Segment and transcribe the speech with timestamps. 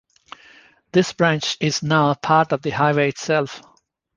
[0.93, 3.61] This branch is now part of the highway itself.